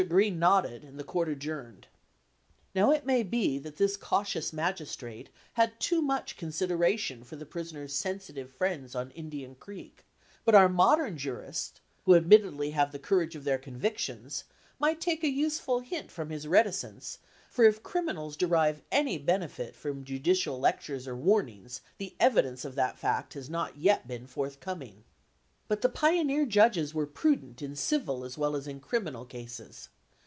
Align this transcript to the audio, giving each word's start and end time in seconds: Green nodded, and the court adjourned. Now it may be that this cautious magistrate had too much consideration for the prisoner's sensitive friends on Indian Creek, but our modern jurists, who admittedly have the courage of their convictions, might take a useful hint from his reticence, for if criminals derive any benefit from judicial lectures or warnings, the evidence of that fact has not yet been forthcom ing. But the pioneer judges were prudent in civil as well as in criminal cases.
Green 0.09 0.39
nodded, 0.39 0.83
and 0.83 0.99
the 0.99 1.03
court 1.03 1.29
adjourned. 1.29 1.85
Now 2.73 2.89
it 2.89 3.05
may 3.05 3.21
be 3.21 3.59
that 3.59 3.77
this 3.77 3.95
cautious 3.95 4.51
magistrate 4.51 5.29
had 5.53 5.79
too 5.79 6.01
much 6.01 6.37
consideration 6.37 7.23
for 7.23 7.35
the 7.35 7.45
prisoner's 7.45 7.93
sensitive 7.93 8.49
friends 8.51 8.95
on 8.95 9.11
Indian 9.11 9.53
Creek, 9.53 10.03
but 10.43 10.55
our 10.55 10.67
modern 10.67 11.19
jurists, 11.19 11.79
who 12.05 12.15
admittedly 12.15 12.71
have 12.71 12.91
the 12.91 12.97
courage 12.97 13.35
of 13.35 13.43
their 13.43 13.59
convictions, 13.59 14.43
might 14.79 14.99
take 14.99 15.23
a 15.23 15.27
useful 15.29 15.81
hint 15.81 16.09
from 16.09 16.31
his 16.31 16.47
reticence, 16.47 17.19
for 17.51 17.63
if 17.63 17.83
criminals 17.83 18.35
derive 18.35 18.81
any 18.91 19.19
benefit 19.19 19.75
from 19.75 20.03
judicial 20.03 20.59
lectures 20.59 21.07
or 21.07 21.15
warnings, 21.15 21.81
the 21.99 22.15
evidence 22.19 22.65
of 22.65 22.73
that 22.73 22.97
fact 22.97 23.35
has 23.35 23.51
not 23.51 23.77
yet 23.77 24.07
been 24.07 24.25
forthcom 24.25 24.83
ing. 24.83 25.03
But 25.67 25.79
the 25.83 25.87
pioneer 25.87 26.45
judges 26.45 26.93
were 26.93 27.05
prudent 27.07 27.61
in 27.61 27.77
civil 27.77 28.25
as 28.25 28.37
well 28.37 28.57
as 28.57 28.67
in 28.67 28.81
criminal 28.81 29.23
cases. 29.23 29.87